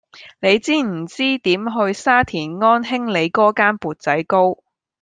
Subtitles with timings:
[0.39, 4.57] 你知唔知點去沙田安興里嗰間缽仔糕